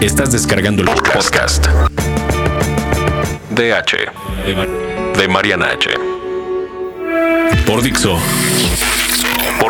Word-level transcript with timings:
Estás 0.00 0.30
descargando 0.30 0.82
el 0.82 0.88
podcast. 1.12 1.66
DH 3.50 5.18
de 5.18 5.28
Mariana 5.28 5.70
H. 5.72 5.90
Por 7.66 7.82
Dixo. 7.82 8.16
Por. 9.60 9.68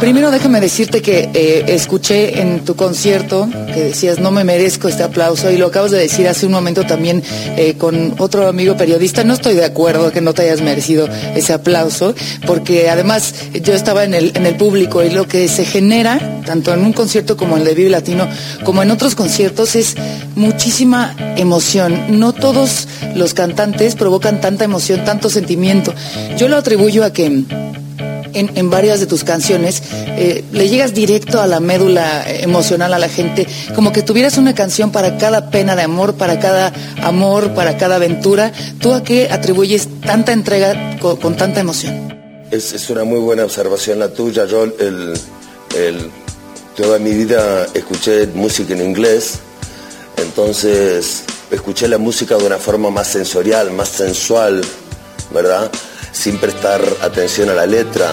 Primero 0.00 0.30
déjame 0.30 0.60
decirte 0.60 1.00
que 1.00 1.30
eh, 1.32 1.64
escuché 1.68 2.40
en 2.40 2.64
tu 2.64 2.74
concierto 2.74 3.48
que 3.72 3.80
decías 3.80 4.18
no 4.18 4.30
me 4.30 4.42
merezco 4.42 4.88
este 4.88 5.02
aplauso 5.02 5.50
y 5.50 5.58
lo 5.58 5.66
acabas 5.66 5.90
de 5.90 5.98
decir 5.98 6.26
hace 6.26 6.46
un 6.46 6.52
momento 6.52 6.84
también 6.84 7.22
eh, 7.56 7.74
con 7.78 8.14
otro 8.18 8.48
amigo 8.48 8.76
periodista. 8.76 9.22
No 9.24 9.34
estoy 9.34 9.54
de 9.54 9.64
acuerdo 9.64 10.10
que 10.10 10.20
no 10.20 10.34
te 10.34 10.42
hayas 10.42 10.60
merecido 10.60 11.08
ese 11.34 11.52
aplauso 11.52 12.14
porque 12.46 12.90
además 12.90 13.34
yo 13.62 13.74
estaba 13.74 14.04
en 14.04 14.14
el, 14.14 14.32
en 14.34 14.46
el 14.46 14.56
público 14.56 15.02
y 15.04 15.10
lo 15.10 15.28
que 15.28 15.46
se 15.48 15.64
genera 15.64 16.42
tanto 16.44 16.74
en 16.74 16.84
un 16.84 16.92
concierto 16.92 17.36
como 17.36 17.56
en 17.56 17.62
el 17.62 17.68
de 17.68 17.74
Vive 17.74 17.90
Latino 17.90 18.28
como 18.64 18.82
en 18.82 18.90
otros 18.90 19.14
conciertos 19.14 19.76
es 19.76 19.96
muchísima 20.34 21.14
emoción. 21.36 22.18
No 22.18 22.32
todos 22.32 22.88
los 23.14 23.34
cantantes 23.34 23.94
provocan 23.94 24.40
tanta 24.40 24.64
emoción, 24.64 25.04
tanto 25.04 25.30
sentimiento. 25.30 25.94
Yo 26.36 26.48
lo 26.48 26.56
atribuyo 26.56 27.04
a 27.04 27.12
que 27.12 27.44
en, 28.34 28.70
varias 28.70 29.00
de 29.00 29.06
tus 29.06 29.24
canciones, 29.24 29.82
eh, 29.92 30.44
le 30.52 30.68
llegas 30.68 30.94
directo 30.94 31.40
a 31.40 31.46
la 31.46 31.60
médula 31.60 32.24
emocional 32.28 32.94
a 32.94 32.98
la 32.98 33.08
gente, 33.08 33.46
como 33.74 33.92
que 33.92 34.02
tuvieras 34.02 34.38
una 34.38 34.54
canción 34.54 34.92
para 34.92 35.18
cada 35.18 35.50
pena 35.50 35.76
de 35.76 35.82
amor, 35.82 36.14
para 36.14 36.38
cada 36.38 36.72
amor, 37.02 37.54
para 37.54 37.76
cada 37.76 37.96
aventura. 37.96 38.52
¿Tú 38.80 38.92
a 38.92 39.02
qué 39.02 39.28
atribuyes 39.30 39.88
tanta 40.04 40.32
entrega 40.32 40.98
con, 41.00 41.36
tanta 41.36 41.60
emoción? 41.60 42.12
Es, 42.50 42.90
una 42.90 43.04
muy 43.04 43.18
buena 43.18 43.44
observación 43.44 43.98
la 43.98 44.08
tuya. 44.08 44.46
Yo 44.46 44.64
el, 44.64 45.14
toda 46.76 46.98
mi 46.98 47.12
vida 47.12 47.66
escuché 47.74 48.26
música 48.28 48.74
en 48.74 48.82
inglés, 48.82 49.38
entonces 50.16 51.24
escuché 51.50 51.88
la 51.88 51.98
música 51.98 52.36
de 52.36 52.46
una 52.46 52.58
forma 52.58 52.90
más 52.90 53.08
sensorial, 53.08 53.70
más 53.72 53.88
sensual, 53.88 54.62
¿verdad? 55.32 55.70
Sin 56.12 56.38
prestar 56.38 56.80
atención 57.00 57.48
a 57.48 57.54
la 57.54 57.66
letra. 57.66 58.08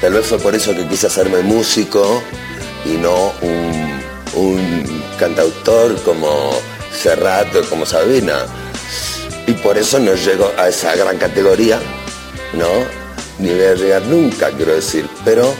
tal 0.00 0.12
vez 0.12 0.26
fue 0.26 0.38
por 0.38 0.54
eso 0.54 0.74
que 0.74 0.86
quise 0.86 1.06
hacerme 1.06 1.40
músico 1.42 2.22
y 2.84 2.96
no 2.96 3.32
un, 3.42 4.96
cantautor 5.18 6.00
como 6.02 6.50
Serrat 6.92 7.54
o 7.56 7.62
como 7.68 7.86
Sabina. 7.86 8.46
Y 9.46 9.52
por 9.52 9.78
eso 9.78 9.98
no 9.98 10.14
llego 10.14 10.52
a 10.58 10.68
esa 10.68 10.94
gran 10.96 11.16
categoría, 11.18 11.78
¿no? 12.52 12.66
Ni 13.38 13.50
voy 13.54 13.64
a 13.64 13.74
llegar 13.74 14.02
nunca, 14.02 14.50
quiero 14.50 14.74
decir. 14.74 15.08
Pero 15.24 15.54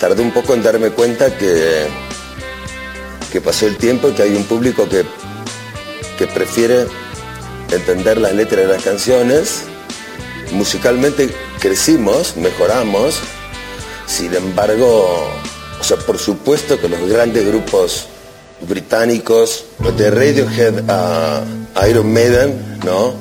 tardé 0.00 0.22
un 0.22 0.32
poco 0.32 0.54
en 0.54 0.62
darme 0.62 0.90
cuenta 0.90 1.36
que, 1.36 1.86
que 3.32 3.40
pasó 3.40 3.66
el 3.66 3.76
tiempo 3.76 4.08
y 4.08 4.12
que 4.12 4.22
hay 4.22 4.34
un 4.34 4.44
público 4.44 4.88
que 4.88 5.04
que 6.18 6.26
prefiere 6.26 6.86
entender 7.70 8.18
las 8.18 8.34
letras 8.34 8.66
de 8.66 8.72
las 8.72 8.82
canciones. 8.82 9.62
Musicalmente 10.52 11.30
crecimos, 11.60 12.36
mejoramos, 12.36 13.20
sin 14.06 14.34
embargo, 14.34 15.30
o 15.80 15.84
sea, 15.84 15.96
por 15.98 16.18
supuesto 16.18 16.80
que 16.80 16.88
los 16.88 17.08
grandes 17.08 17.46
grupos 17.46 18.08
británicos, 18.66 19.64
de 19.96 20.10
Radiohead 20.10 20.84
a 20.88 21.44
Iron 21.88 22.12
Maiden, 22.12 22.78
¿no? 22.84 23.14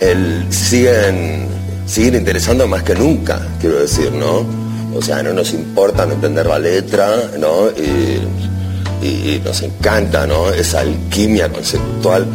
El, 0.00 0.46
siguen, 0.50 1.48
siguen 1.86 2.14
interesando 2.14 2.66
más 2.66 2.82
que 2.84 2.94
nunca, 2.94 3.46
quiero 3.60 3.80
decir, 3.80 4.12
¿no? 4.12 4.46
O 4.94 5.02
sea, 5.02 5.22
no 5.22 5.32
nos 5.32 5.52
importa 5.52 6.06
no 6.06 6.14
entender 6.14 6.46
la 6.46 6.58
letra, 6.58 7.30
¿no? 7.38 7.68
Y 9.02 9.40
nos 9.44 9.62
encanta 9.62 10.26
¿no? 10.26 10.50
esa 10.50 10.80
alquimia 10.80 11.48
conceptual 11.48 12.26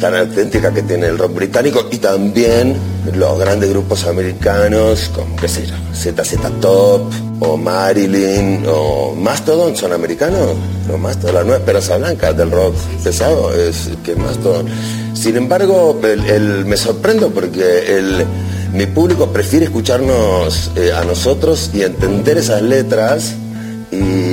tan 0.00 0.14
auténtica 0.14 0.72
que 0.72 0.82
tiene 0.82 1.06
el 1.06 1.18
rock 1.18 1.34
británico 1.34 1.86
y 1.90 1.98
también 1.98 2.76
los 3.14 3.38
grandes 3.38 3.70
grupos 3.70 4.04
americanos 4.04 5.10
como 5.14 5.36
qué 5.36 5.48
sé 5.48 5.66
yo, 5.66 5.74
ZZ 5.94 6.36
Top 6.60 7.02
o 7.40 7.56
Marilyn 7.56 8.64
o 8.68 9.14
Mastodon 9.14 9.76
son 9.76 9.92
americanos 9.92 10.54
no 10.88 10.98
Mastodon, 10.98 11.34
la 11.34 11.42
nueva 11.42 11.58
esperanza 11.58 11.96
blanca 11.96 12.32
del 12.32 12.50
rock 12.50 12.74
pesado 13.02 13.54
es 13.54 13.90
que 14.04 14.14
Mastodon 14.16 14.66
sin 15.14 15.36
embargo 15.36 15.98
me 16.66 16.76
sorprendo 16.76 17.30
porque 17.30 17.96
el, 17.96 18.26
mi 18.72 18.86
público 18.86 19.32
prefiere 19.32 19.66
escucharnos 19.66 20.72
eh, 20.76 20.92
a 20.92 21.04
nosotros 21.04 21.70
y 21.72 21.82
entender 21.82 22.36
esas 22.36 22.60
letras 22.62 23.34
y, 23.90 24.25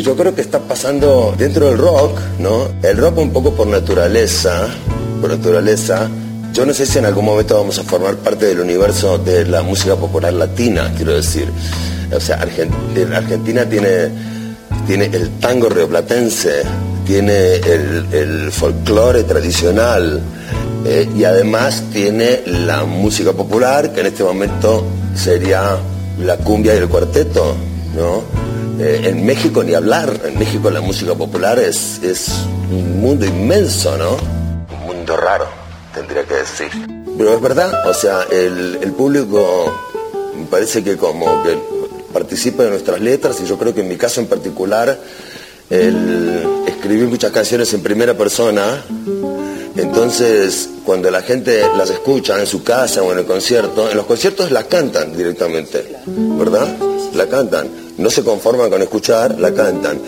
yo 0.00 0.16
creo 0.16 0.34
que 0.34 0.40
está 0.40 0.58
pasando 0.60 1.34
dentro 1.36 1.66
del 1.66 1.76
rock, 1.76 2.18
¿no? 2.38 2.68
El 2.82 2.96
rock 2.96 3.18
un 3.18 3.30
poco 3.30 3.52
por 3.52 3.66
naturaleza, 3.66 4.68
por 5.20 5.30
naturaleza. 5.30 6.08
Yo 6.52 6.64
no 6.64 6.72
sé 6.72 6.86
si 6.86 6.98
en 6.98 7.06
algún 7.06 7.24
momento 7.24 7.56
vamos 7.56 7.78
a 7.78 7.84
formar 7.84 8.16
parte 8.16 8.46
del 8.46 8.60
universo 8.60 9.18
de 9.18 9.44
la 9.44 9.62
música 9.62 9.96
popular 9.96 10.32
latina, 10.32 10.92
quiero 10.96 11.14
decir. 11.14 11.50
O 12.14 12.20
sea, 12.20 12.36
Argentina 12.36 13.64
tiene, 13.68 14.10
tiene 14.86 15.06
el 15.06 15.30
tango 15.38 15.68
rioplatense, 15.68 16.62
tiene 17.06 17.56
el, 17.56 18.50
folclore 18.52 19.24
tradicional 19.24 20.20
eh, 20.84 21.08
y 21.16 21.24
además 21.24 21.84
tiene 21.92 22.42
la 22.46 22.84
música 22.84 23.32
popular, 23.32 23.92
que 23.92 24.00
en 24.00 24.06
este 24.06 24.24
momento 24.24 24.84
sería 25.14 25.76
la 26.18 26.36
cumbia 26.38 26.74
y 26.74 26.78
el 26.78 26.88
cuarteto, 26.88 27.54
¿no? 27.96 28.22
Eh, 28.84 29.10
en 29.10 29.24
México 29.24 29.62
ni 29.62 29.74
hablar, 29.74 30.12
en 30.24 30.36
México 30.36 30.68
la 30.68 30.80
música 30.80 31.14
popular 31.14 31.56
es, 31.56 32.02
es 32.02 32.26
un 32.68 33.00
mundo 33.00 33.24
inmenso, 33.24 33.96
¿no? 33.96 34.16
Un 34.76 34.86
mundo 34.96 35.16
raro, 35.16 35.46
tendría 35.94 36.24
que 36.24 36.34
decir. 36.34 36.68
Pero 37.16 37.32
es 37.32 37.40
verdad, 37.40 37.88
o 37.88 37.94
sea, 37.94 38.24
el, 38.28 38.80
el 38.82 38.90
público 38.90 39.72
me 40.36 40.46
parece 40.46 40.82
que 40.82 40.96
como 40.96 41.44
que 41.44 41.56
participa 42.12 42.64
de 42.64 42.70
nuestras 42.70 43.00
letras 43.00 43.40
y 43.40 43.46
yo 43.46 43.56
creo 43.56 43.72
que 43.72 43.82
en 43.82 43.88
mi 43.88 43.96
caso 43.96 44.20
en 44.20 44.26
particular, 44.26 44.98
el 45.70 46.42
escribir 46.66 47.06
muchas 47.06 47.30
canciones 47.30 47.72
en 47.74 47.84
primera 47.84 48.14
persona, 48.14 48.82
entonces 49.76 50.68
cuando 50.84 51.08
la 51.08 51.22
gente 51.22 51.62
las 51.78 51.88
escucha 51.90 52.40
en 52.40 52.48
su 52.48 52.64
casa 52.64 53.00
o 53.04 53.12
en 53.12 53.20
el 53.20 53.26
concierto, 53.26 53.88
en 53.88 53.96
los 53.96 54.06
conciertos 54.06 54.50
las 54.50 54.64
cantan 54.64 55.16
directamente, 55.16 55.98
¿verdad? 56.04 56.66
La 57.14 57.28
cantan 57.28 57.81
no 57.98 58.10
se 58.10 58.22
conforman 58.22 58.70
con 58.70 58.82
escuchar, 58.82 59.38
la 59.38 59.52
cantan. 59.52 60.00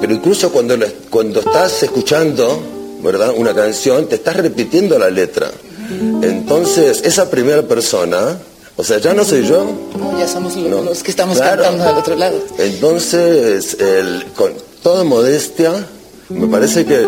Pero 0.00 0.12
incluso 0.12 0.50
cuando, 0.50 0.76
cuando 1.10 1.40
estás 1.40 1.82
escuchando, 1.82 2.60
¿verdad? 3.02 3.32
Una 3.36 3.54
canción, 3.54 4.06
te 4.06 4.16
estás 4.16 4.36
repitiendo 4.36 4.98
la 4.98 5.10
letra. 5.10 5.50
Entonces, 6.22 7.02
esa 7.04 7.30
primera 7.30 7.62
persona, 7.62 8.38
o 8.76 8.84
sea, 8.84 8.98
ya 8.98 9.14
no 9.14 9.24
soy 9.24 9.46
yo. 9.46 9.64
No, 9.98 10.18
ya 10.18 10.26
somos 10.26 10.56
los, 10.56 11.02
que 11.02 11.10
estamos 11.10 11.38
cantando 11.38 11.84
al 11.84 11.96
otro 11.96 12.16
lado. 12.16 12.38
Entonces, 12.58 13.76
con 14.34 14.52
toda 14.82 15.04
modestia, 15.04 15.72
me 16.28 16.46
parece 16.48 16.84
que 16.84 17.06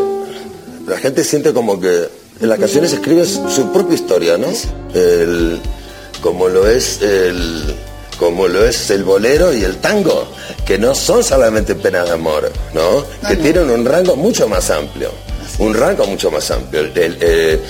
la 0.87 0.99
gente 0.99 1.25
siente 1.25 1.53
como 1.53 1.81
que 1.81 2.09
en 2.41 2.49
las 2.49 2.59
canciones 2.59 2.93
escribe 2.93 3.27
su 3.27 3.73
propia 3.73 3.95
historia, 3.95 4.39
¿no? 4.39 4.49
como 6.23 6.49
lo 6.49 6.69
es 6.69 7.01
el 7.01 7.77
como 8.19 8.49
lo 8.49 8.67
es 8.67 8.91
el 8.91 9.05
bolero 9.05 9.55
y 9.55 9.63
el 9.65 9.77
tango, 9.79 10.29
que 10.67 10.77
no 10.77 10.95
son 10.95 11.23
solamente 11.23 11.75
penas 11.75 12.07
de 12.07 12.15
amor, 12.15 12.51
¿no? 12.75 13.05
que 13.27 13.37
tienen 13.37 13.71
un 13.71 13.85
rango 13.85 14.17
mucho 14.17 14.49
más 14.49 14.71
amplio, 14.71 15.11
un 15.59 15.75
rango 15.75 16.07
mucho 16.07 16.31
más 16.31 16.51
amplio. 16.51 16.83
Eh, 16.95 17.61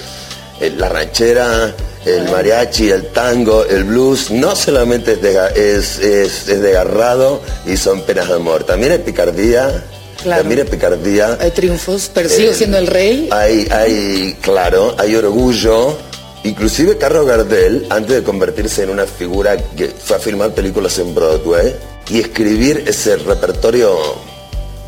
la 0.76 0.88
ranchera, 0.88 1.72
el 2.04 2.25
mariachi, 2.31 2.91
el 2.91 3.09
tango, 3.09 3.64
el 3.64 3.84
blues, 3.84 4.31
no 4.31 4.56
solamente 4.56 5.19
es, 5.54 5.98
es, 5.98 6.47
desgarrado 6.47 7.41
y 7.66 7.77
son 7.77 8.03
penas 8.03 8.28
de 8.28 8.34
amor, 8.34 8.65
también 8.65 8.92
hay 8.92 8.98
picardía, 8.98 9.84
También 10.24 10.62
hay 10.62 10.66
picardía. 10.66 11.39
Hay 11.41 11.53
triunfos, 11.53 12.10
pero 12.12 12.28
sigo 12.28 12.53
siendo 12.53 12.78
el 12.78 12.89
rey. 12.89 13.28
Hay, 13.30 13.68
hay, 13.71 14.36
claro, 14.41 14.97
hay 14.98 15.15
orgullo, 15.15 15.97
Inclusive 16.45 16.99
Carlos 16.99 17.27
Gardel, 17.27 17.87
antes 17.91 18.15
de 18.17 18.23
convertirse 18.23 18.85
en 18.85 18.91
una 18.91 19.07
figura 19.07 19.57
que 19.57 19.89
fue 19.89 20.17
a 20.17 20.21
filmar 20.21 20.53
películas 20.53 20.99
en 20.99 21.15
Broadway 21.15 21.75
y 22.09 22.21
escribir 22.21 22.85
ese 22.87 23.17
repertorio 23.17 23.99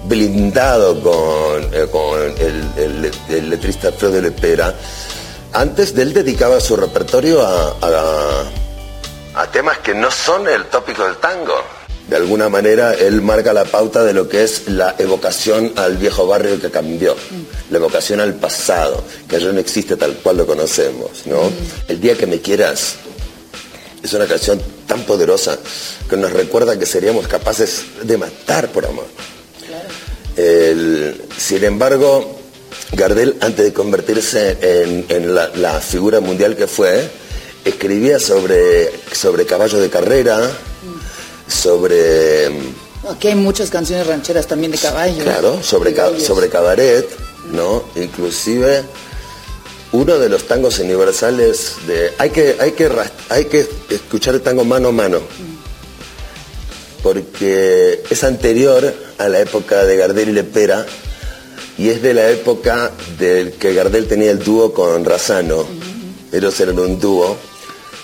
blindado 0.04 1.00
con, 1.02 1.64
eh, 1.72 3.10
el, 3.28 3.50
letrista 3.50 3.88
Alfredo 3.88 4.22
Lepera, 4.22 4.74
antes 5.52 5.94
de 5.94 6.02
él 6.02 6.14
dedicaba 6.14 6.60
su 6.60 6.76
repertorio 6.76 7.42
a 7.42 8.44
temas 9.52 9.78
que 9.78 9.94
no 9.94 10.10
son 10.10 10.48
el 10.48 10.66
tópico 10.66 11.04
del 11.04 11.16
tango 11.16 11.79
de 12.10 12.16
alguna 12.16 12.48
manera 12.48 12.92
él 12.92 13.22
marca 13.22 13.52
la 13.52 13.64
pauta 13.64 14.02
de 14.02 14.12
lo 14.12 14.28
que 14.28 14.42
es 14.42 14.66
la 14.66 14.96
evocación 14.98 15.72
al 15.76 15.96
viejo 15.96 16.26
barrio 16.26 16.60
que 16.60 16.68
cambió, 16.68 17.14
la 17.70 17.78
evocación 17.78 18.18
al 18.18 18.34
pasado, 18.34 19.04
que 19.28 19.38
ya 19.38 19.52
no 19.52 19.60
existe 19.60 19.94
tal 19.96 20.14
cual 20.16 20.38
lo 20.38 20.46
conocemos, 20.46 21.24
¿no? 21.26 21.38
El 21.86 22.00
día 22.00 22.16
que 22.16 22.26
me 22.26 22.40
quieras 22.40 22.96
es 24.02 24.12
una 24.12 24.26
canción 24.26 24.60
tan 24.88 25.04
poderosa 25.04 25.56
que 26.08 26.16
nos 26.16 26.32
recuerda 26.32 26.76
que 26.76 26.84
seríamos 26.84 27.28
capaces 27.28 27.84
de 28.02 28.18
matar 28.18 28.72
por 28.72 28.86
amor. 28.86 29.06
sin 31.38 31.62
embargo, 31.62 32.40
Gardel, 32.90 33.36
antes 33.40 33.66
de 33.66 33.72
convertirse 33.72 34.58
en, 35.08 35.32
la, 35.32 35.80
figura 35.80 36.18
mundial 36.18 36.56
que 36.56 36.66
fue, 36.66 37.08
escribía 37.64 38.18
sobre, 38.18 38.90
sobre 39.12 39.46
caballos 39.46 39.80
de 39.80 39.90
carrera, 39.90 40.50
sobre... 41.50 42.46
Aquí 43.08 43.28
hay 43.28 43.34
muchas 43.34 43.70
canciones 43.70 44.06
rancheras 44.06 44.46
también 44.46 44.72
de 44.72 44.78
caballos. 44.78 45.22
Claro, 45.22 45.62
sobre, 45.62 45.94
sobre 46.20 46.48
cabaret, 46.48 47.08
¿no? 47.52 47.84
Inclusive 47.96 48.82
uno 49.92 50.18
de 50.18 50.28
los 50.28 50.44
tangos 50.44 50.78
universales 50.78 51.76
de... 51.86 52.12
Hay 52.18 52.30
que, 52.30 52.56
hay 52.60 52.72
que, 52.72 52.90
hay 53.28 53.44
que 53.46 53.66
escuchar 53.88 54.34
el 54.34 54.42
tango 54.42 54.64
mano 54.64 54.88
a 54.88 54.92
mano, 54.92 55.20
porque 57.02 58.02
es 58.08 58.24
anterior 58.24 58.94
a 59.18 59.28
la 59.28 59.40
época 59.40 59.84
de 59.84 59.96
Gardel 59.96 60.28
y 60.28 60.32
Lepera, 60.32 60.86
y 61.78 61.88
es 61.88 62.02
de 62.02 62.14
la 62.14 62.30
época 62.30 62.92
del 63.18 63.52
que 63.52 63.74
Gardel 63.74 64.06
tenía 64.06 64.30
el 64.30 64.38
dúo 64.38 64.72
con 64.72 65.04
Razano. 65.04 65.64
Ellos 66.30 66.60
eran 66.60 66.78
un 66.78 67.00
dúo. 67.00 67.36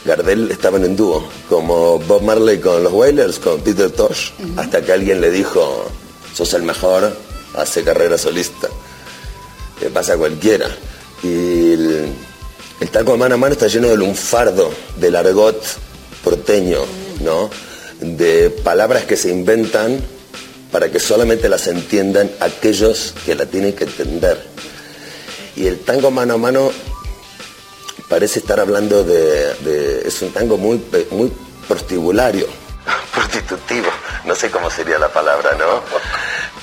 Gardel 0.06 0.50
estaba 0.50 0.78
en 0.78 0.96
dúo, 0.96 1.28
como 1.48 1.98
Bob 1.98 2.22
Marley 2.22 2.60
con 2.60 2.82
los 2.82 2.92
Wailers, 2.92 3.38
con 3.38 3.60
Peter 3.60 3.90
Tosh, 3.90 4.30
hasta 4.56 4.80
que 4.80 4.92
alguien 4.92 5.20
le 5.20 5.30
dijo, 5.30 5.86
sos 6.32 6.54
el 6.54 6.62
mejor, 6.62 7.12
hace 7.54 7.82
carrera 7.82 8.16
solista. 8.16 8.68
Le 9.80 9.90
pasa 9.90 10.14
a 10.14 10.16
cualquiera. 10.16 10.68
Y 11.22 11.72
el, 11.72 12.06
el 12.80 12.88
taco 12.90 13.16
mano 13.16 13.34
a 13.34 13.38
mano 13.38 13.52
está 13.52 13.66
lleno 13.66 13.88
de 13.88 13.96
lunfardo, 13.96 14.70
del 14.98 15.16
argot 15.16 15.62
porteño, 16.22 16.80
¿no? 17.22 17.50
De 18.00 18.50
palabras 18.50 19.04
que 19.04 19.16
se 19.16 19.30
inventan 19.30 20.00
para 20.70 20.90
que 20.90 21.00
solamente 21.00 21.48
las 21.48 21.66
entiendan 21.66 22.30
aquellos 22.40 23.14
que 23.24 23.34
la 23.34 23.46
tienen 23.46 23.72
que 23.72 23.84
entender. 23.84 24.40
Y 25.56 25.66
el 25.66 25.78
tango 25.80 26.10
mano 26.10 26.34
a 26.34 26.38
mano 26.38 26.70
parece 28.08 28.38
estar 28.38 28.60
hablando 28.60 29.04
de, 29.04 30.02
es 30.04 30.22
un 30.22 30.32
tango 30.32 30.56
muy, 30.56 30.82
muy 31.10 31.32
prostibulario, 31.68 32.46
prostitutivo, 33.14 33.88
no 34.24 34.34
sé 34.34 34.50
cómo 34.50 34.70
sería 34.70 34.98
la 34.98 35.12
palabra, 35.12 35.56
¿no? 35.58 35.82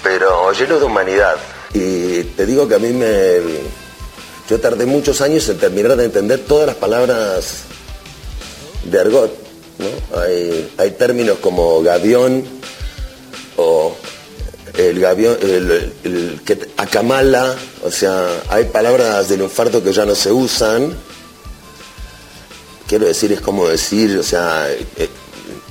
Pero 0.02 0.52
lleno 0.54 0.80
de 0.80 0.86
humanidad. 0.86 1.36
Y 1.74 2.24
te 2.24 2.46
digo 2.46 2.68
que 2.68 2.76
a 2.76 2.80
mí 2.80 2.90
me... 2.90 3.40
Yo 4.50 4.60
tardé 4.60 4.86
muchos 4.86 5.22
años 5.22 5.48
en 5.48 5.58
terminar 5.58 5.96
de 5.96 6.06
entender 6.06 6.40
todas 6.40 6.68
las 6.68 6.76
palabras 6.76 7.64
de 8.84 9.00
argot, 9.00 9.32
¿no? 9.80 10.20
Hay, 10.20 10.74
hay 10.78 10.92
términos 10.92 11.38
como 11.40 11.82
gavión, 11.82 12.44
o 13.58 13.96
el 14.78 15.00
gavión, 15.00 15.38
el, 15.42 16.42
que 16.46 16.70
acamala, 16.78 17.56
o 17.84 17.92
sea, 17.92 18.28
hay 18.50 18.66
palabras 18.66 19.30
del 19.30 19.42
infarto 19.42 19.84
que 19.84 19.94
ya 19.94 20.06
no 20.06 20.16
se 20.16 20.32
usan. 20.32 20.96
Quiero 22.94 23.08
decir, 23.08 23.32
es 23.32 23.42
como 23.42 23.68
decir, 23.68 24.16
o 24.20 24.22
sea, 24.22 24.68
eh, 24.70 25.10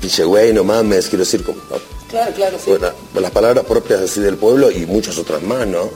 pinche 0.01 0.25
güey, 0.25 0.53
no 0.53 0.65
mames, 0.65 1.07
quiero 1.07 1.25
decir, 1.25 1.45
como, 1.45 1.61
Claro, 2.11 2.33
claro, 2.33 2.59
sí. 2.59 2.73
las 3.15 3.31
palabras 3.31 3.65
propias 3.65 4.01
así 4.01 4.19
del 4.19 4.37
pueblo 4.37 4.73
y 4.73 4.87
muchas 4.87 5.17
otras 5.19 5.41
más, 5.41 5.65
¿no? 5.69 5.89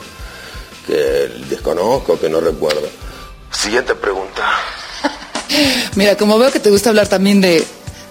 Que 0.86 1.28
desconozco, 1.50 2.16
que 2.20 2.28
no 2.28 2.38
recuerdo. 2.38 2.88
Siguiente 3.50 3.96
pregunta. 3.96 4.48
Mira, 5.96 6.16
como 6.16 6.38
veo 6.38 6.52
que 6.52 6.60
te 6.60 6.70
gusta 6.70 6.90
hablar 6.90 7.08
también 7.08 7.40
de, 7.40 7.66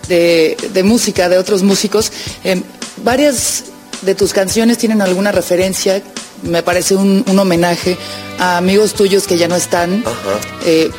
de, 0.09 0.83
música, 0.83 1.29
de 1.29 1.37
otros 1.37 1.63
músicos, 1.63 2.11
eh, 2.43 2.61
varias 2.97 3.63
de 4.01 4.13
tus 4.13 4.33
canciones 4.33 4.77
tienen 4.77 5.01
alguna 5.01 5.31
referencia, 5.31 6.03
me 6.43 6.63
parece 6.63 6.95
un, 6.95 7.23
homenaje 7.39 7.97
a 8.39 8.57
amigos 8.57 8.93
tuyos 8.93 9.25
que 9.25 9.37
ya 9.37 9.47
no 9.47 9.55
están. 9.55 10.03
Eh, 10.65 10.91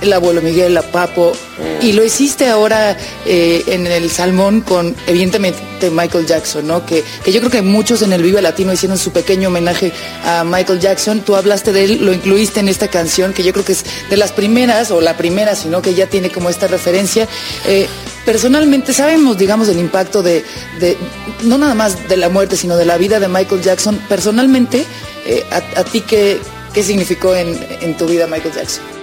el 0.00 0.12
abuelo 0.12 0.42
Miguel, 0.42 0.74
la 0.74 0.82
Papo, 0.82 1.32
y 1.80 1.92
lo 1.92 2.04
hiciste 2.04 2.48
ahora 2.48 2.96
eh, 3.24 3.62
en 3.66 3.86
el 3.86 4.10
Salmón 4.10 4.60
con, 4.60 4.94
evidentemente, 5.06 5.90
Michael 5.90 6.26
Jackson, 6.26 6.66
¿no? 6.66 6.84
Que, 6.86 7.04
que, 7.24 7.32
yo 7.32 7.40
creo 7.40 7.50
que 7.50 7.62
muchos 7.62 8.02
en 8.02 8.12
el 8.12 8.22
Vive 8.22 8.40
Latino 8.42 8.72
hicieron 8.72 8.98
su 8.98 9.12
pequeño 9.12 9.48
homenaje 9.48 9.92
a 10.24 10.44
Michael 10.44 10.80
Jackson. 10.80 11.20
Tú 11.20 11.36
hablaste 11.36 11.72
de 11.72 11.84
él, 11.84 12.04
lo 12.04 12.12
incluiste 12.12 12.60
en 12.60 12.68
esta 12.68 12.88
canción, 12.88 13.32
que 13.32 13.42
yo 13.42 13.52
creo 13.52 13.64
que 13.64 13.72
es 13.72 13.84
de 14.08 14.16
las 14.16 14.32
primeras, 14.32 14.90
o 14.90 15.00
la 15.00 15.16
primera, 15.16 15.54
sino 15.54 15.82
que 15.82 15.94
ya 15.94 16.06
tiene 16.06 16.30
como 16.30 16.50
esta 16.50 16.66
referencia. 16.66 17.28
Eh, 17.66 17.86
personalmente 18.24 18.92
sabemos, 18.92 19.38
digamos, 19.38 19.66
del 19.66 19.78
impacto 19.78 20.22
de, 20.22 20.44
no 21.42 21.58
nada 21.58 21.74
más 21.74 22.08
de 22.08 22.16
la 22.16 22.28
muerte, 22.28 22.56
sino 22.56 22.76
de 22.76 22.84
la 22.84 22.96
vida 22.96 23.20
de 23.20 23.28
Michael 23.28 23.62
Jackson. 23.62 24.00
Personalmente, 24.08 24.84
eh, 25.26 25.44
a, 25.50 25.84
ti, 25.84 26.00
¿qué, 26.00 26.38
qué 26.72 26.82
significó 26.82 27.34
en, 27.34 27.58
en 27.80 27.96
tu 27.96 28.06
vida 28.06 28.26
Michael 28.26 28.54
Jackson? 28.54 28.95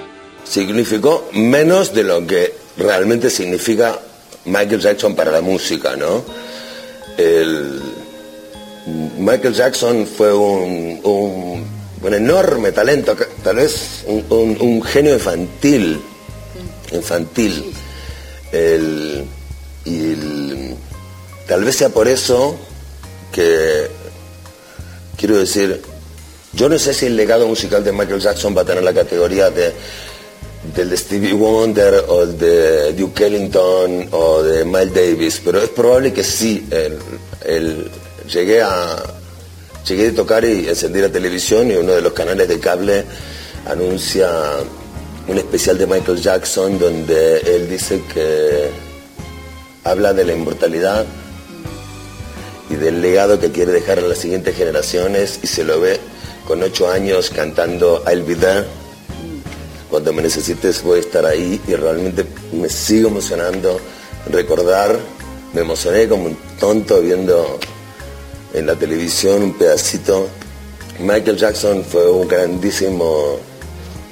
Significó 0.53 1.27
menos 1.33 1.95
de 1.95 2.03
lo 2.03 2.27
que 2.27 2.53
realmente 2.77 3.31
significa 3.31 3.99
Michael 4.45 4.81
Jackson 4.81 5.15
para 5.15 5.31
la 5.31 5.41
música, 5.41 5.95
¿no? 5.95 6.23
El, 7.17 7.81
Michael 9.17 9.55
Jackson 9.55 10.05
fue 10.05 10.31
un, 10.31 10.99
un, 11.03 12.13
enorme 12.13 12.71
talento, 12.71 13.17
tal 13.43 13.55
vez 13.55 14.03
un, 14.05 14.23
un 14.29 14.83
genio 14.83 15.15
infantil, 15.15 15.99
infantil 16.91 17.73
el, 18.51 19.25
y 19.85 20.75
tal 21.47 21.63
vez 21.63 21.77
sea 21.77 21.89
por 21.89 22.07
eso 22.07 22.55
que, 23.31 23.87
quiero 25.17 25.37
decir, 25.39 25.81
yo 26.51 26.69
no 26.69 26.77
sé 26.77 26.93
si 26.93 27.07
el 27.07 27.17
legado 27.17 27.47
musical 27.47 27.83
de 27.83 27.91
Michael 27.91 28.21
Jackson 28.21 28.55
va 28.55 28.61
a 28.61 28.65
tener 28.65 28.83
la 28.83 28.93
categoría 28.93 29.49
de 29.49 29.73
del 30.75 30.89
de 30.89 30.97
Stevie 30.97 31.33
Wonder 31.33 32.05
o 32.07 32.25
de 32.25 32.93
Duke 32.93 33.27
Ellington 33.27 34.07
o 34.11 34.41
de 34.41 34.65
Miles 34.65 34.93
Davis, 34.93 35.41
pero 35.43 35.61
es 35.61 35.69
probable 35.69 36.11
que 36.11 36.23
sí. 36.23 36.67
El, 37.45 37.91
a 38.63 39.03
llegué 39.85 40.07
a 40.07 40.15
tocar 40.15 40.45
y 40.45 40.69
encendí 40.69 41.01
la 41.01 41.09
televisión 41.09 41.69
y 41.69 41.75
uno 41.75 41.91
de 41.91 42.01
los 42.01 42.13
canales 42.13 42.47
de 42.47 42.59
cable 42.59 43.03
anuncia 43.67 44.29
un 45.27 45.37
especial 45.37 45.77
de 45.77 45.87
Michael 45.87 46.21
Jackson 46.21 46.79
donde 46.79 47.37
él 47.39 47.69
dice 47.69 48.01
que 48.13 48.69
habla 49.83 50.13
de 50.13 50.25
la 50.25 50.33
inmortalidad 50.33 51.05
y 52.69 52.75
del 52.75 53.01
legado 53.01 53.39
que 53.39 53.51
quiere 53.51 53.71
dejar 53.71 53.99
a 53.99 54.01
las 54.01 54.17
siguientes 54.17 54.55
generaciones 54.55 55.39
y 55.43 55.47
se 55.47 55.63
lo 55.63 55.79
ve 55.79 55.99
con 56.47 56.63
ocho 56.63 56.89
años 56.89 57.29
cantando 57.29 58.03
I'll 58.07 58.23
Be 58.23 58.35
There. 58.35 58.82
Cuando 59.93 60.11
me 60.11 60.23
necesites 60.23 60.81
voy 60.81 60.97
a 60.97 61.01
estar 61.01 61.23
ahí 61.23 61.61
y 61.67 61.75
realmente 61.75 62.25
me 62.51 62.67
sigo 62.67 63.09
emocionando 63.09 63.79
recordar, 64.25 64.97
me 65.53 65.61
emocioné 65.61 66.07
como 66.07 66.25
un 66.25 66.37
tonto 66.59 66.99
viendo 66.99 67.59
en 68.55 68.65
la 68.65 68.73
televisión 68.73 69.43
un 69.43 69.53
pedacito. 69.53 70.29
Michael 70.97 71.37
Jackson 71.37 71.85
fue 71.85 72.09
un 72.09 72.27
grandísimo 72.27 73.37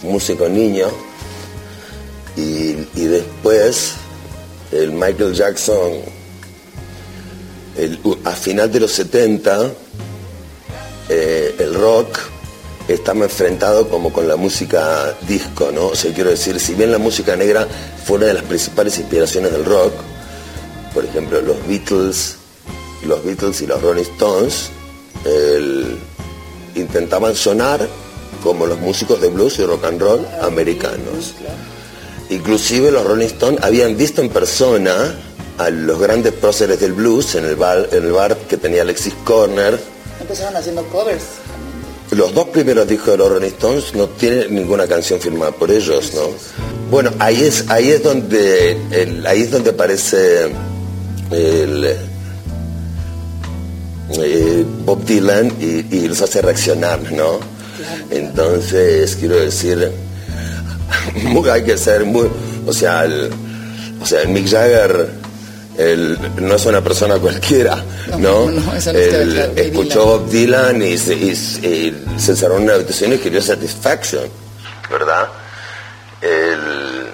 músico 0.03 0.47
niño 0.47 0.85
y, 2.35 2.73
después 2.93 3.93
el 4.71 4.91
Michael 4.91 5.33
Jackson 5.33 5.93
a 8.23 8.31
final 8.33 8.71
de 8.71 8.81
los 8.81 8.91
70 8.91 9.71
eh, 11.09 11.55
el 11.57 11.73
rock 11.73 12.19
estaba 12.88 13.25
enfrentado 13.25 13.88
como 13.89 14.11
con 14.11 14.27
la 14.27 14.35
música 14.35 15.15
disco, 15.27 15.71
¿no? 15.71 15.88
O 15.88 15.95
sea, 15.95 16.13
quiero 16.13 16.29
decir, 16.29 16.59
si 16.59 16.73
bien 16.73 16.91
la 16.91 16.97
música 16.97 17.35
negra 17.35 17.67
fue 18.05 18.17
una 18.17 18.27
de 18.27 18.33
las 18.35 18.43
principales 18.43 18.97
inspiraciones 18.97 19.51
del 19.51 19.65
rock, 19.65 19.93
por 20.93 21.05
ejemplo, 21.05 21.41
los 21.41 21.55
Beatles, 21.67 22.35
los 23.05 23.23
Beatles 23.23 23.61
y 23.61 23.67
los 23.67 23.81
Rolling 23.81 24.03
Stones 24.03 24.69
intentaban 26.75 27.35
sonar 27.35 27.88
como 28.43 28.65
los 28.65 28.79
músicos 28.79 29.21
de 29.21 29.29
blues 29.29 29.59
y 29.59 29.65
rock 29.65 29.85
and 29.85 30.01
roll 30.01 30.27
americanos. 30.41 31.35
Inclusive 32.29 32.91
los 32.91 33.05
Rolling 33.05 33.27
Stones 33.27 33.61
habían 33.63 33.95
visto 33.95 34.21
en 34.21 34.29
persona 34.29 35.15
a 35.57 35.69
los 35.69 36.00
grandes 36.00 36.33
próceres 36.33 36.79
del 36.79 36.93
blues 36.93 37.35
en 37.35 37.45
el 37.45 37.55
bar, 37.55 37.89
en 37.91 38.05
el 38.05 38.11
bar 38.11 38.35
que 38.38 38.57
tenía 38.57 38.81
Alexis 38.81 39.13
Corner. 39.23 39.79
Empezaron 40.19 40.55
haciendo 40.55 40.83
covers. 40.85 41.23
Los 42.11 42.33
dos 42.33 42.49
primeros 42.49 42.87
discos 42.87 43.07
de 43.07 43.17
los 43.17 43.29
Rolling 43.29 43.47
Stones 43.47 43.95
no 43.95 44.09
tienen 44.09 44.53
ninguna 44.53 44.85
canción 44.85 45.21
firmada 45.21 45.51
por 45.51 45.71
ellos, 45.71 46.11
¿no? 46.13 46.29
Bueno, 46.89 47.11
ahí 47.19 47.41
es, 47.41 47.69
ahí 47.69 47.89
es 47.89 48.03
donde 48.03 48.77
ahí 49.25 49.43
es 49.43 49.51
donde 49.51 49.69
aparece 49.69 50.51
el, 51.31 51.95
eh, 54.19 54.65
Bob 54.83 55.05
Dylan 55.05 55.53
y, 55.61 55.95
y, 55.95 56.07
los 56.09 56.21
hace 56.21 56.41
reaccionar, 56.41 56.99
¿no? 57.13 57.39
Entonces, 58.09 59.15
quiero 59.15 59.37
decir, 59.37 59.89
hay 61.51 61.63
que 61.63 61.77
ser 61.77 62.03
muy, 62.03 62.27
o 62.67 62.73
sea, 62.73 63.05
el, 63.05 63.29
o 64.01 64.05
sea, 64.05 64.25
Mick 64.25 64.49
Jagger 64.49 65.20
él 65.77 66.17
no 66.37 66.55
es 66.55 66.65
una 66.65 66.81
persona 66.81 67.17
cualquiera, 67.17 67.83
¿no? 68.17 68.49
él 68.49 69.53
escuchó 69.55 70.05
Bob 70.05 70.29
Dylan 70.29 70.81
y 70.81 70.97
se, 70.97 71.13
y, 71.13 71.35
se 71.35 72.31
encerró 72.31 72.57
en 72.57 72.63
una 72.63 72.73
habitación 72.75 73.11
y 73.11 73.15
escribió 73.15 73.41
Satisfaction, 73.41 74.29
¿verdad? 74.89 75.29
Él 76.21 77.09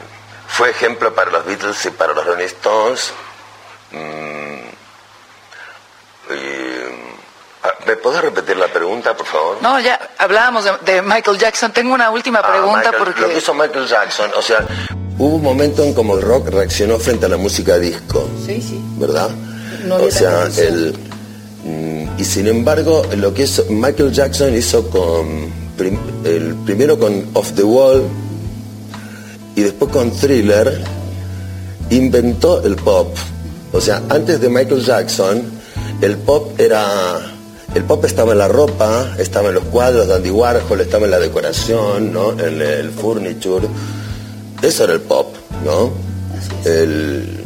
fue 0.47 0.71
ejemplo 0.71 1.13
para 1.13 1.31
los 1.31 1.45
Beatles 1.45 1.85
y 1.85 1.91
para 1.91 2.13
los 2.13 2.25
Rolling 2.25 2.45
Stones. 2.45 3.13
Mm, 3.91 4.59
ah, 7.63 7.73
¿Me 7.85 7.95
puedes 7.95 8.21
repetir 8.21 8.57
la 8.57 8.67
pregunta, 8.67 9.15
por 9.15 9.27
favor? 9.27 9.57
No, 9.61 9.79
ya 9.79 9.99
hablábamos 10.17 10.65
de, 10.81 11.01
Michael 11.01 11.37
Jackson. 11.37 11.71
Tengo 11.71 11.93
una 11.93 12.09
última 12.09 12.39
ah, 12.39 12.51
pregunta 12.51 12.91
porque... 12.97 13.21
Lo 13.21 13.29
que 13.29 13.37
hizo 13.37 13.53
Michael 13.53 13.87
Jackson, 13.87 14.31
o 14.35 14.41
sea, 14.41 14.65
Hubo 15.19 15.35
un 15.35 15.41
momento 15.41 15.83
en 15.83 15.93
como 15.93 16.15
el 16.15 16.21
rock 16.21 16.49
reaccionó 16.49 16.99
frente 16.99 17.25
a 17.25 17.29
la 17.29 17.37
música 17.37 17.79
disco. 17.79 18.27
Sí, 18.45 18.61
sí. 18.61 18.79
¿Verdad? 18.99 19.29
o 19.89 20.11
sea, 20.11 20.47
el, 20.57 20.93
mm, 21.63 22.19
y 22.19 22.23
sin 22.23 22.47
embargo, 22.47 23.03
lo 23.17 23.33
que 23.33 23.43
hizo 23.43 23.65
Michael 23.69 24.11
Jackson 24.11 24.55
hizo 24.55 24.87
con 24.89 25.25
el 26.23 26.55
primero 26.65 26.99
con 26.99 27.25
Off 27.33 27.53
the 27.53 27.63
Wall 27.63 28.03
y 29.55 29.61
después 29.61 29.91
con 29.91 30.11
Thriller 30.11 30.83
inventó 31.89 32.63
el 32.63 32.75
pop. 32.75 33.15
O 33.73 33.81
sea, 33.81 34.03
antes 34.09 34.39
de 34.39 34.49
Michael 34.49 34.83
Jackson, 34.83 35.41
el 36.01 36.17
pop 36.17 36.59
era 36.59 37.33
el 37.75 37.83
pop 37.83 38.05
estaba 38.05 38.31
en 38.31 38.39
la 38.39 38.47
ropa, 38.47 39.15
estaba 39.17 39.49
en 39.49 39.55
los 39.55 39.65
cuadros 39.65 40.07
de 40.07 40.15
Andy 40.15 40.31
Warhol, 40.31 40.81
estaba 40.81 41.05
en 41.05 41.11
la 41.11 41.19
decoración, 41.19 42.13
¿no? 42.13 42.31
en 42.31 42.61
el 42.61 42.91
furniture 42.91 43.67
eso 44.61 44.83
era 44.83 44.93
el 44.93 45.01
pop, 45.01 45.35
¿no? 45.63 45.91
El, 46.65 47.43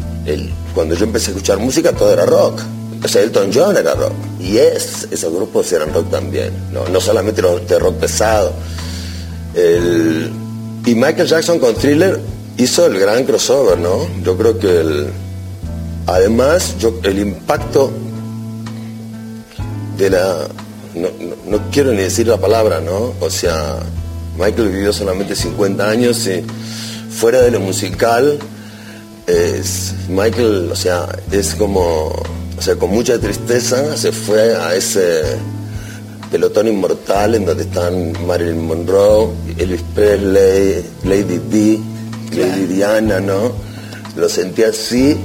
cuando 0.73 0.95
yo 0.95 1.05
empecé 1.05 1.27
a 1.27 1.31
escuchar 1.31 1.57
música 1.59 1.91
todo 1.91 2.11
era 2.13 2.25
rock. 2.25 2.61
O 3.03 3.07
sea, 3.07 3.23
Elton 3.23 3.49
John 3.53 3.75
era 3.75 3.95
rock. 3.95 4.13
Y 4.39 4.57
es, 4.57 5.07
esos 5.11 5.33
grupos 5.33 5.71
eran 5.71 5.93
rock 5.93 6.09
también, 6.09 6.51
no, 6.71 6.87
no 6.87 7.01
solamente 7.01 7.41
los 7.41 7.67
de 7.67 7.79
rock 7.79 7.95
pesado. 7.95 8.53
y 9.55 10.95
Michael 10.95 11.27
Jackson 11.27 11.59
con 11.59 11.75
Thriller 11.75 12.19
hizo 12.57 12.85
el 12.85 12.99
gran 12.99 13.25
crossover, 13.25 13.77
¿no? 13.77 14.07
Yo 14.23 14.37
creo 14.37 14.57
que 14.59 14.81
el, 14.81 15.07
además 16.07 16.75
el 17.03 17.19
impacto 17.19 17.91
de 19.97 20.09
la... 20.09 20.47
No, 20.93 21.07
no, 21.47 21.59
quiero 21.71 21.91
ni 21.91 22.01
decir 22.01 22.27
la 22.27 22.37
palabra, 22.37 22.81
¿no? 22.81 23.13
O 23.21 23.29
sea, 23.29 23.79
Michael 24.37 24.69
vivió 24.69 24.91
solamente 24.91 25.35
50 25.35 25.89
años 25.89 26.27
y 26.27 26.43
fuera 27.11 27.41
de 27.41 27.51
lo 27.51 27.59
musical, 27.59 28.39
es, 29.27 29.93
Michael, 30.09 30.69
o 30.71 30.75
sea, 30.75 31.07
es 31.31 31.55
como, 31.55 32.07
o 32.57 32.61
sea, 32.61 32.75
con 32.75 32.89
mucha 32.89 33.19
tristeza 33.19 33.95
se 33.97 34.11
fue 34.11 34.55
a 34.55 34.75
ese 34.75 35.21
pelotón 36.31 36.67
inmortal 36.67 37.35
en 37.35 37.45
donde 37.45 37.63
están 37.63 38.13
Marilyn 38.25 38.65
Monroe, 38.65 39.29
Elvis 39.57 39.83
Presley, 39.93 40.83
Lady 41.03 41.39
D, 41.49 41.79
Lady 42.35 42.65
Diana, 42.67 43.19
¿no? 43.19 43.51
Lo 44.15 44.29
sentí 44.29 44.63
así. 44.63 45.17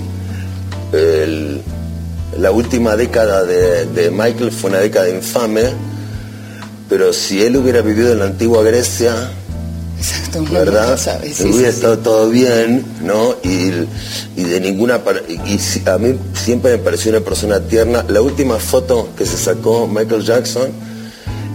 la 2.39 2.51
última 2.51 2.97
década 2.97 3.45
de, 3.45 3.87
de 3.87 4.11
Michael 4.11 4.51
fue 4.51 4.71
una 4.71 4.81
década 4.81 5.09
infame, 5.09 5.71
pero 6.89 7.13
si 7.13 7.43
él 7.43 7.57
hubiera 7.57 7.81
vivido 7.81 8.13
en 8.13 8.19
la 8.19 8.27
antigua 8.27 8.63
Grecia, 8.63 9.31
Exacto, 9.99 10.45
¿verdad? 10.51 10.99
hubiera 11.45 11.69
estado 11.69 11.99
todo 11.99 12.29
bien, 12.29 12.85
¿no? 13.03 13.37
Y, 13.43 13.71
de 14.43 14.61
ninguna 14.61 15.01
y 15.29 15.59
a 15.89 15.99
mí 15.99 16.19
siempre 16.35 16.73
me 16.73 16.79
pareció 16.79 17.11
una 17.11 17.21
persona 17.21 17.61
tierna. 17.61 18.05
La 18.09 18.21
última 18.21 18.59
foto 18.59 19.09
que 19.17 19.25
se 19.25 19.37
sacó 19.37 19.87
Michael 19.87 20.23
Jackson 20.23 20.71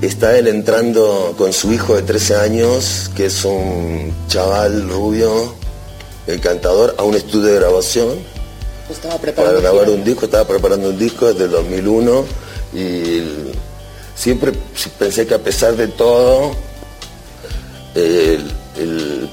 está 0.01 0.37
él 0.37 0.47
entrando 0.47 1.35
con 1.37 1.53
su 1.53 1.71
hijo 1.71 1.95
de 1.95 2.01
13 2.01 2.35
años, 2.37 3.11
que 3.15 3.27
es 3.27 3.45
un 3.45 4.11
chaval 4.27 4.89
rubio, 4.89 5.53
encantador, 6.27 6.95
a 6.97 7.03
un 7.03 7.15
estudio 7.15 7.47
de 7.47 7.55
grabación. 7.59 8.09
Estaba 8.89 9.17
para 9.17 9.51
grabar 9.53 9.89
un 9.89 10.03
disco, 10.03 10.25
estaba 10.25 10.45
preparando 10.47 10.89
un 10.89 10.99
disco 10.99 11.27
desde 11.31 11.45
el 11.45 11.51
2001 11.51 12.25
y 12.73 13.23
siempre 14.15 14.51
pensé 14.99 15.25
que 15.25 15.35
a 15.35 15.39
pesar 15.39 15.75
de 15.75 15.87
todo 15.87 16.51
el, 17.95 19.29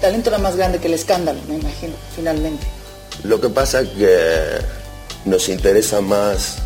talento 0.00 0.30
era 0.30 0.38
más 0.38 0.56
grande 0.56 0.78
que 0.78 0.86
el 0.86 0.94
escándalo, 0.94 1.40
me 1.48 1.56
imagino, 1.56 1.94
finalmente. 2.14 2.66
Lo 3.24 3.40
que 3.40 3.48
pasa 3.48 3.80
es 3.80 3.88
que 3.90 4.58
nos 5.24 5.48
interesa 5.48 6.00
más 6.00 6.58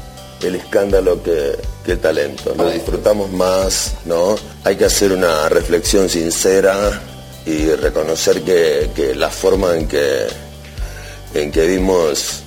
el 0.42 0.56
escándalo 0.56 1.22
que, 1.22 1.56
el 1.86 1.98
talento, 1.98 2.54
lo 2.56 2.70
disfrutamos 2.70 3.30
más, 3.32 3.94
¿no? 4.04 4.36
Hay 4.64 4.76
que 4.76 4.84
hacer 4.84 5.12
una 5.12 5.48
reflexión 5.48 6.08
sincera 6.08 7.00
y 7.46 7.66
reconocer 7.70 8.42
que, 8.42 9.14
la 9.16 9.30
forma 9.30 9.76
en 9.76 9.88
que, 9.88 10.26
en 11.34 11.50
que 11.50 11.66
vimos 11.66 12.42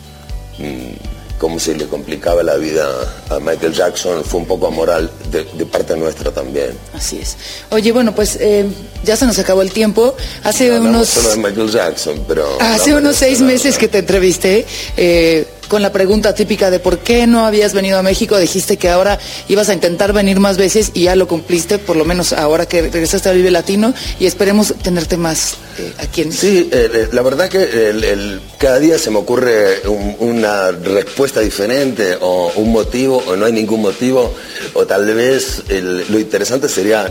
mm, 0.58 1.15
cómo 1.38 1.60
se 1.60 1.76
le 1.76 1.86
complicaba 1.88 2.44
la 2.44 2.56
vida 2.56 2.88
a 3.30 3.40
Michael 3.40 3.74
Jackson, 3.74 4.24
fue 4.24 4.40
un 4.40 4.46
poco 4.46 4.68
amoral 4.68 5.10
de, 5.32 5.44
parte 5.66 5.96
nuestra 5.96 6.32
también. 6.32 6.78
Así 6.94 7.20
es. 7.20 7.36
Oye, 7.72 7.92
bueno, 7.92 8.14
pues 8.14 8.38
eh, 8.40 8.66
ya 9.04 9.16
se 9.16 9.26
nos 9.26 9.38
acabó 9.40 9.62
el 9.62 9.72
tiempo. 9.72 10.16
Hace 10.44 10.80
unos... 10.80 11.10
Solo 11.10 11.30
de 11.30 11.38
Michael 11.38 11.70
Jackson, 11.70 12.24
pero... 12.28 12.58
Hace 12.62 12.94
unos 12.94 13.18
seis 13.18 13.42
meses 13.42 13.78
que 13.78 13.88
te 13.88 14.00
entrevisté, 14.00 14.66
eh, 14.96 15.48
con 15.68 15.82
la 15.82 15.92
pregunta 15.92 16.34
típica 16.34 16.70
de 16.70 16.80
por 16.80 17.00
qué 17.00 17.28
no 17.28 17.46
habías 17.46 17.74
venido 17.74 17.98
a 17.98 18.04
México, 18.04 18.38
dijiste 18.38 18.78
que 18.78 18.90
ahora 18.90 19.20
ibas 19.48 19.70
a 19.70 19.74
intentar 19.74 20.14
venir 20.14 20.40
más 20.40 20.58
veces 20.58 20.92
y 20.94 21.04
ya 21.04 21.16
lo 21.16 21.28
cumpliste, 21.28 21.80
por 21.80 21.96
lo 21.96 22.06
menos 22.06 22.34
ahora 22.34 22.66
que 22.66 22.82
regresaste 22.82 23.30
a 23.30 23.32
Vive 23.32 23.52
Latino 23.52 23.94
y 24.20 24.26
esperemos 24.26 24.74
tenerte 24.82 25.18
más 25.18 25.56
eh, 25.78 25.94
aquí 26.00 26.22
en 26.22 26.32
Sí, 26.32 26.70
eh, 26.72 26.90
eh, 26.94 27.08
la 27.12 27.22
verdad 27.22 27.50
que 27.50 28.40
cada 28.58 28.80
día 28.80 28.98
se 28.98 29.12
me 29.12 29.18
ocurre 29.18 29.82
una 30.20 30.72
respuesta 30.72 31.40
diferente 31.40 32.18
o 32.22 32.52
un 32.56 32.72
motivo 32.72 33.24
o 33.28 33.36
no 33.36 33.46
hay 33.46 33.52
ningún 33.52 33.82
motivo 33.82 34.34
o 34.74 34.86
tal 34.86 35.06
vez 35.14 35.64
lo 35.70 36.20
interesante 36.20 36.70
sería 36.70 37.10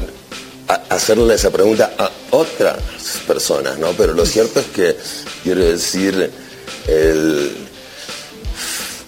hacerle 0.88 1.34
esa 1.34 1.50
pregunta 1.50 1.92
a 1.98 2.10
otras 2.30 2.78
personas, 3.26 3.78
¿no? 3.78 3.92
Pero 3.92 4.14
lo 4.14 4.24
cierto 4.24 4.60
es 4.60 4.66
que, 4.66 4.96
quiero 5.42 5.64
decir, 5.64 6.30
el, 6.88 7.63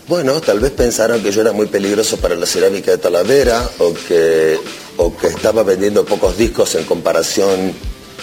bueno, 0.09 0.41
tal 0.41 0.61
vez 0.61 0.73
pensaron 0.73 1.23
que 1.23 1.33
yo 1.33 1.41
era 1.41 1.53
muy 1.53 1.67
peligroso 1.67 2.17
para 2.19 2.37
la 2.37 2.47
cerámica 2.47 2.93
de 2.93 2.99
Talavera 2.99 3.69
o 3.79 3.93
que, 3.93 4.59
o 4.97 5.17
que 5.17 5.29
estaba 5.29 5.63
vendiendo 5.63 6.05
pocos 6.05 6.37
discos 6.37 6.75
en 6.77 6.85
comparación, 6.85 7.73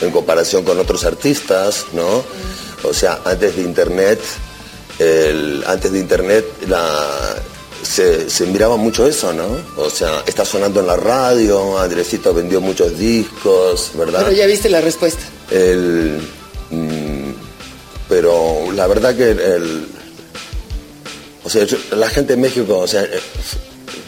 en 0.02 0.12
comparación 0.12 0.64
con 0.64 0.80
otros 0.80 1.04
artistas, 1.06 1.86
¿no? 1.94 2.24
O 2.84 2.94
sea, 2.94 3.22
antes 3.26 3.56
de 3.56 3.62
Internet, 3.64 4.20
antes 5.68 5.92
de 5.92 6.00
Internet 6.00 6.46
se, 7.84 8.46
miraba 8.48 8.78
mucho 8.78 9.06
eso, 9.06 9.34
¿no? 9.34 9.48
O 9.78 9.90
sea, 9.90 10.24
está 10.26 10.46
sonando 10.46 10.80
en 10.80 10.88
la 10.88 10.96
radio, 10.96 11.78
Andresito 11.80 12.34
vendió 12.34 12.62
muchos 12.62 12.98
discos, 12.98 13.92
¿verdad? 13.96 14.22
Pero 14.24 14.36
ya 14.36 14.46
viste 14.48 14.70
la 14.70 14.82
respuesta. 14.82 15.24
Mm, 16.70 17.32
pero 18.10 18.72
la 18.74 18.88
verdad 18.88 19.16
que 19.16 19.32
el, 19.32 19.88
la 21.92 22.10
gente 22.10 22.34
en 22.34 22.42
México, 22.42 22.80
o 22.80 22.88
sea, 22.88 23.04
eh, 23.04 23.20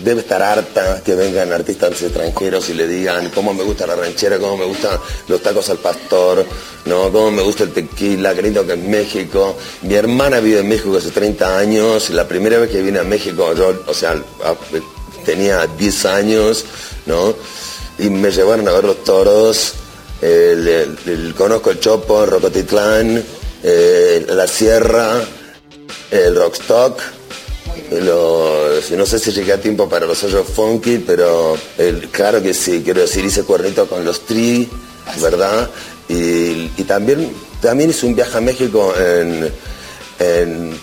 debe 0.03 0.21
estar 0.21 0.41
harta 0.41 1.01
que 1.03 1.15
vengan 1.15 1.51
artistas 1.53 2.01
extranjeros 2.01 2.69
y 2.69 2.73
le 2.73 2.87
digan 2.87 3.29
cómo 3.29 3.53
me 3.53 3.63
gusta 3.63 3.87
la 3.87 3.95
ranchera, 3.95 4.37
cómo 4.37 4.57
me 4.57 4.65
gustan 4.65 4.99
los 5.27 5.41
tacos 5.41 5.69
al 5.69 5.77
pastor, 5.77 6.45
¿no? 6.85 7.11
cómo 7.11 7.31
me 7.31 7.41
gusta 7.41 7.63
el 7.63 7.71
tequila, 7.71 8.33
querido 8.33 8.65
que 8.65 8.73
es 8.73 8.79
México. 8.79 9.57
Mi 9.83 9.95
hermana 9.95 10.39
vive 10.39 10.59
en 10.59 10.69
México 10.69 10.97
hace 10.97 11.11
30 11.11 11.57
años, 11.57 12.09
la 12.09 12.27
primera 12.27 12.57
vez 12.59 12.69
que 12.69 12.81
vine 12.81 12.99
a 12.99 13.03
México, 13.03 13.53
yo, 13.53 13.83
o 13.87 13.93
sea, 13.93 14.15
tenía 15.25 15.67
10 15.67 16.05
años, 16.05 16.65
¿no? 17.05 17.35
Y 17.97 18.09
me 18.09 18.31
llevaron 18.31 18.67
a 18.67 18.71
ver 18.71 18.83
los 18.83 19.03
toros, 19.03 19.73
conozco 21.37 21.71
el 21.71 21.79
Chopo, 21.79 22.23
el 22.23 22.29
Rocotitlán, 22.31 23.23
eh, 23.63 24.25
la 24.29 24.47
Sierra, 24.47 25.21
el 26.11 26.35
Rockstock, 26.35 27.01
no 27.91 29.05
sé 29.05 29.19
si 29.19 29.31
llegué 29.31 29.53
a 29.53 29.59
tiempo 29.59 29.87
para 29.87 30.05
los 30.05 30.23
hoyos 30.23 30.47
funky, 30.47 30.99
pero 30.99 31.57
claro 32.11 32.41
que 32.41 32.53
sí, 32.53 32.81
quiero 32.83 33.01
decir, 33.01 33.25
hice 33.25 33.43
cuernito 33.43 33.87
con 33.87 34.03
los 34.03 34.21
tri, 34.21 34.69
¿verdad? 35.21 35.69
Y, 36.07 36.67
también, 36.83 37.31
también 37.61 37.89
hice 37.89 38.05
un 38.05 38.15
viaje 38.15 38.37
a 38.37 38.41
México 38.41 38.93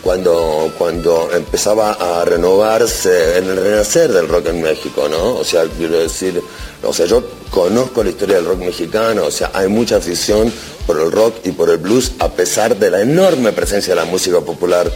cuando, 0.02 0.72
cuando 0.76 1.30
empezaba 1.32 1.92
a 1.92 2.24
renovarse, 2.24 3.38
en 3.38 3.48
el 3.48 3.56
renacer 3.56 4.12
del 4.12 4.28
rock 4.28 4.48
en 4.48 4.62
México, 4.62 5.08
¿no? 5.08 5.36
O 5.36 5.44
sea, 5.44 5.64
quiero 5.76 5.98
decir, 5.98 6.42
o 6.82 6.92
sea, 6.92 7.06
yo 7.06 7.22
conozco 7.50 8.02
la 8.02 8.10
historia 8.10 8.36
del 8.36 8.46
rock 8.46 8.58
mexicano, 8.58 9.24
o 9.26 9.30
sea, 9.30 9.50
hay 9.54 9.68
mucha 9.68 9.96
afición 9.96 10.52
por 10.86 10.98
el 11.00 11.12
rock 11.12 11.36
y 11.44 11.52
por 11.52 11.70
el 11.70 11.78
blues, 11.78 12.12
a 12.18 12.28
pesar 12.30 12.76
de 12.76 12.90
la 12.90 13.00
enorme 13.00 13.52
presencia 13.52 13.94
de 13.94 14.00
la 14.00 14.06
música 14.06 14.40
popular 14.40 14.90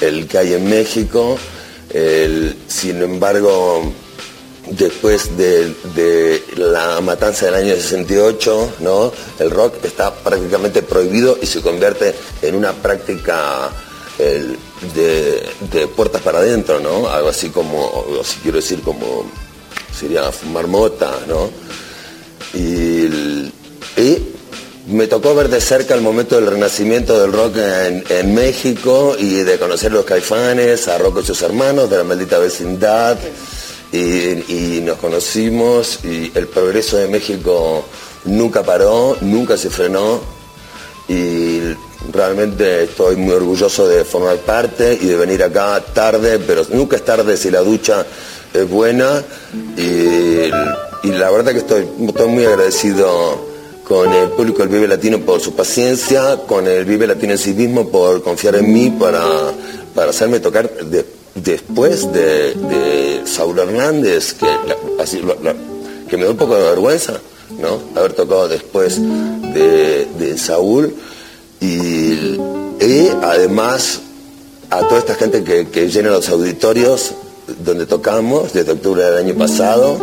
el 0.00 0.26
que 0.26 0.38
hay 0.38 0.54
en 0.54 0.68
México. 0.68 1.38
sin 2.68 3.02
embargo, 3.02 3.92
después 4.70 5.36
de, 5.36 6.42
la 6.56 7.00
matanza 7.00 7.46
del 7.46 7.54
año 7.54 7.74
68, 7.74 8.74
¿no? 8.80 9.12
el 9.38 9.50
rock 9.50 9.84
está 9.84 10.14
prácticamente 10.14 10.82
prohibido 10.82 11.38
y 11.40 11.46
se 11.46 11.62
convierte 11.62 12.14
en 12.42 12.54
una 12.54 12.72
práctica 12.72 13.70
de, 14.18 15.86
puertas 15.96 16.22
para 16.22 16.38
adentro, 16.38 16.80
¿no? 16.80 17.08
algo 17.08 17.28
así 17.28 17.50
como, 17.50 18.06
si 18.24 18.38
quiero 18.40 18.56
decir, 18.56 18.82
como 18.82 19.30
sería 19.96 20.30
fumar 20.30 20.66
mota, 20.66 21.12
¿no? 21.26 21.50
y 22.54 23.08
me 24.88 25.06
tocó 25.06 25.34
ver 25.34 25.48
de 25.48 25.60
cerca 25.60 25.94
el 25.94 26.00
momento 26.00 26.36
del 26.36 26.46
renacimiento 26.46 27.20
del 27.20 27.32
rock 27.32 27.56
en, 28.08 28.34
México 28.34 29.16
y 29.18 29.42
de 29.42 29.58
conocer 29.58 29.92
los 29.92 30.04
caifanes, 30.04 30.88
a 30.88 30.96
Rocco 30.96 31.20
y 31.20 31.24
sus 31.24 31.42
hermanos, 31.42 31.90
de 31.90 31.98
la 31.98 32.04
maldita 32.04 32.38
vecindad. 32.38 33.18
Y, 33.92 34.80
nos 34.82 34.98
conocimos 34.98 36.04
y 36.04 36.32
el 36.34 36.46
progreso 36.46 36.96
de 36.96 37.08
México 37.08 37.84
nunca 38.24 38.62
paró, 38.62 39.16
nunca 39.20 39.56
se 39.58 39.68
frenó 39.68 40.20
y 41.08 41.60
realmente 42.10 42.84
estoy 42.84 43.16
muy 43.16 43.34
orgulloso 43.34 43.86
de 43.86 44.04
formar 44.04 44.36
parte 44.38 44.98
y 44.98 45.06
de 45.06 45.16
venir 45.16 45.42
acá 45.42 45.82
tarde, 45.92 46.38
pero 46.38 46.62
nunca 46.70 46.96
es 46.96 47.04
tarde 47.04 47.36
si 47.36 47.50
la 47.50 47.60
ducha 47.60 48.06
es 48.54 48.68
buena 48.68 49.22
y, 49.76 50.50
la 51.10 51.30
verdad 51.30 51.52
que 51.52 51.58
estoy, 51.58 51.86
estoy 52.06 52.28
muy 52.28 52.46
agradecido 52.46 53.47
con 53.88 54.12
el 54.12 54.28
público 54.28 54.58
del 54.58 54.68
Vive 54.68 54.86
Latino 54.86 55.18
por 55.20 55.40
su 55.40 55.54
paciencia, 55.54 56.36
con 56.46 56.68
el 56.68 56.84
Vive 56.84 57.06
Latino 57.06 57.32
en 57.32 57.38
sí 57.38 57.54
mismo 57.54 57.88
por 57.88 58.22
confiar 58.22 58.56
en 58.56 58.70
mí 58.70 58.90
para, 58.90 59.24
para 59.94 60.10
hacerme 60.10 60.40
tocar 60.40 60.70
después 61.34 62.12
de, 62.12 63.22
Saúl 63.24 63.58
Hernández, 63.58 64.34
que, 64.34 64.46
que 66.08 66.16
me 66.16 66.24
da 66.24 66.30
un 66.30 66.36
poco 66.36 66.56
de 66.56 66.62
vergüenza, 66.62 67.20
¿no? 67.60 67.80
Haber 67.98 68.12
tocado 68.12 68.48
después 68.48 69.00
de, 69.00 70.34
Saúl 70.36 70.94
y, 71.60 72.38
además 73.22 74.00
a 74.70 74.86
toda 74.86 75.00
esta 75.00 75.14
gente 75.14 75.42
que, 75.42 75.88
llena 75.88 76.10
los 76.10 76.28
auditorios 76.28 77.12
donde 77.64 77.86
tocamos 77.86 78.52
desde 78.52 78.72
octubre 78.72 79.02
del 79.02 79.16
año 79.16 79.34
pasado 79.34 79.98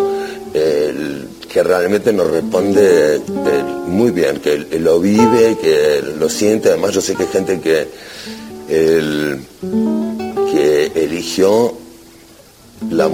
que 1.56 1.64
realmente 1.64 2.12
nos 2.12 2.30
responde 2.30 3.16
eh, 3.16 3.22
muy 3.88 4.12
bien, 4.12 4.42
que 4.42 4.58
lo 4.78 5.00
vive, 5.00 5.58
que 5.58 6.04
lo 6.20 6.28
siente. 6.28 6.68
Además 6.68 6.92
yo 6.92 7.00
sé 7.00 7.16
que 7.16 7.24
hay 7.24 7.30
gente 7.30 7.62
que, 7.62 7.88
que 10.52 10.92
eligió 10.96 11.74
la, 12.90 13.08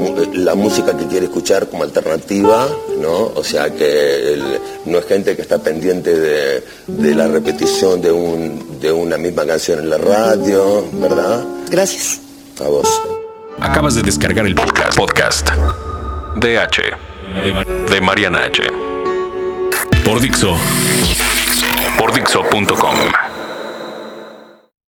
música 0.56 0.98
que 0.98 1.06
quiere 1.06 1.28
escuchar 1.28 1.70
como 1.70 1.84
alternativa, 1.84 2.68
¿no? 3.00 3.32
O 3.36 3.44
sea 3.44 3.70
que 3.76 4.42
no 4.86 4.98
es 4.98 5.06
gente 5.06 5.36
que 5.36 5.44
está 5.44 5.60
pendiente 5.60 6.18
de, 6.18 6.64
la 7.14 7.28
repetición 7.28 8.02
de, 8.02 8.12
un, 8.12 8.80
de 8.80 8.92
una 8.92 9.20
misma 9.20 9.46
canción 9.46 9.78
en 9.82 9.90
la 9.92 10.00
radio, 10.00 10.84
¿verdad? 10.94 11.46
Gracias. 11.70 12.20
A 12.60 12.70
vos. 12.70 12.90
Acabas 13.60 13.94
de 13.94 14.02
descargar 14.02 14.48
el 14.48 14.56
podcast. 14.56 14.98
Podcast. 14.98 15.48
DH 16.38 17.11
de 17.90 18.02
Mariana 18.02 18.40
H. 18.46 18.64
Por 20.04 20.20
Dixo. 20.20 20.58
Por 21.98 22.12
Dixo.com. 22.14 23.31